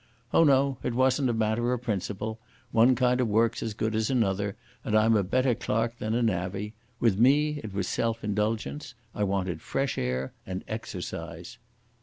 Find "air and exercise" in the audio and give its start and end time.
9.99-11.59